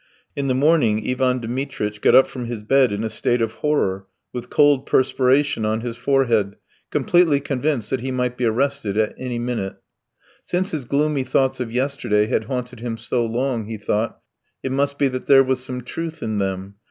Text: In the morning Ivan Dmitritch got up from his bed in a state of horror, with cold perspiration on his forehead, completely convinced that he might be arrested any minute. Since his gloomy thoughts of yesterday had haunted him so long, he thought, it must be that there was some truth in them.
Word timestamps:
In 0.35 0.47
the 0.47 0.55
morning 0.55 1.07
Ivan 1.07 1.37
Dmitritch 1.41 2.01
got 2.01 2.15
up 2.15 2.27
from 2.27 2.45
his 2.45 2.63
bed 2.63 2.91
in 2.91 3.03
a 3.03 3.07
state 3.09 3.39
of 3.39 3.51
horror, 3.61 4.07
with 4.33 4.49
cold 4.49 4.87
perspiration 4.87 5.63
on 5.63 5.81
his 5.81 5.95
forehead, 5.95 6.55
completely 6.89 7.39
convinced 7.39 7.91
that 7.91 7.99
he 7.99 8.09
might 8.09 8.35
be 8.35 8.45
arrested 8.45 8.97
any 9.19 9.37
minute. 9.37 9.75
Since 10.41 10.71
his 10.71 10.85
gloomy 10.85 11.21
thoughts 11.23 11.59
of 11.59 11.71
yesterday 11.71 12.25
had 12.25 12.45
haunted 12.45 12.79
him 12.79 12.97
so 12.97 13.23
long, 13.27 13.65
he 13.67 13.77
thought, 13.77 14.19
it 14.63 14.71
must 14.71 14.97
be 14.97 15.07
that 15.09 15.27
there 15.27 15.43
was 15.43 15.63
some 15.63 15.83
truth 15.83 16.23
in 16.23 16.39
them. 16.39 16.77